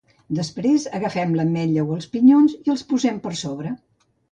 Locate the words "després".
0.37-0.87